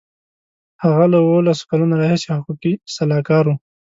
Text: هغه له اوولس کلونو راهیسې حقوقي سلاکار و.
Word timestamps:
هغه 0.83 1.05
له 1.11 1.17
اوولس 1.25 1.59
کلونو 1.69 1.93
راهیسې 2.01 2.27
حقوقي 2.37 2.73
سلاکار 2.95 3.45
و. 3.47 3.53